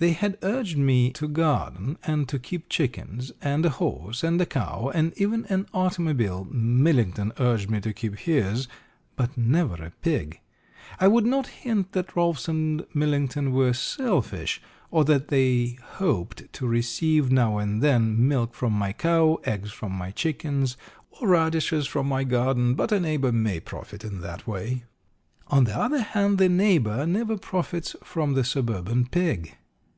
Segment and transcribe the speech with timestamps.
[0.00, 4.44] They had urged me to garden, and to keep chickens, and a horse, and a
[4.44, 8.68] cow, and even an automobile Millington urged me to keep his
[9.16, 10.40] but never a pig!
[11.00, 16.66] I would not hint that Rolfs and Millington were selfish, or that they hoped to
[16.66, 20.76] receive, now and then, milk from my cow, eggs from my chickens,
[21.18, 24.84] or radishes from my garden, but a neighbour may profit in that way.
[25.46, 29.56] On the other hand, the neighbour never profits from the suburban pig.